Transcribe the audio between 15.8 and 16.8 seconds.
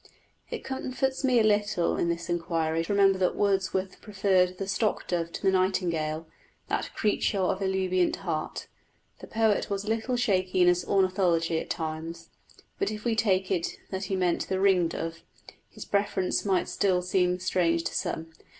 preference might